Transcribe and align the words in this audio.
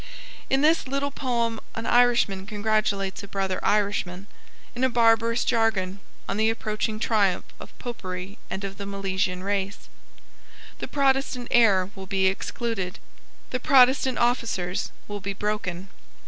In 0.49 0.61
this 0.61 0.87
little 0.87 1.11
poem 1.11 1.59
an 1.75 1.85
Irishman 1.85 2.47
congratulates 2.47 3.21
a 3.21 3.27
brother 3.27 3.59
Irishman, 3.63 4.25
in 4.73 4.83
a 4.83 4.89
barbarous 4.89 5.43
jargon, 5.43 5.99
on 6.27 6.37
the 6.37 6.49
approaching 6.49 6.99
triumph 6.99 7.45
of 7.59 7.77
Popery 7.77 8.39
and 8.49 8.63
of 8.63 8.77
the 8.77 8.87
Milesian 8.87 9.43
race. 9.43 9.89
The 10.79 10.87
Protestant 10.87 11.49
heir 11.51 11.91
will 11.93 12.07
be 12.07 12.25
excluded. 12.25 12.97
The 13.51 13.59
Protestant 13.59 14.17
officers 14.17 14.89
will 15.07 15.21
be 15.21 15.33
broken. 15.33 15.87